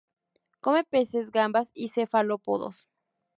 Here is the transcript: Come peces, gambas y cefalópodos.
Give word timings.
Come 0.61 0.83
peces, 0.83 1.29
gambas 1.29 1.69
y 1.75 1.89
cefalópodos. 1.89 2.87